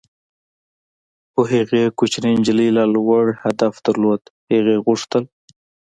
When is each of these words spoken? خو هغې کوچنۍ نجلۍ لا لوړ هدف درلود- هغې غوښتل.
خو 1.31 1.41
هغې 1.53 1.83
کوچنۍ 1.97 2.33
نجلۍ 2.39 2.69
لا 2.77 2.83
لوړ 2.95 3.25
هدف 3.43 3.73
درلود- 3.85 4.21
هغې 4.51 4.75
غوښتل. 4.85 5.23